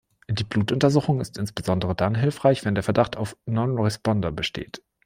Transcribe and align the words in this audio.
Die 0.27 0.43
Blutuntersuchung 0.43 1.21
ist 1.21 1.37
insbesondere 1.37 1.93
dann 1.93 2.15
hilfreich, 2.15 2.65
wenn 2.65 2.73
der 2.73 2.83
Verdacht 2.83 3.17
auf 3.17 3.37
„Non-Responder“ 3.45 4.31
besteht. 4.31 4.81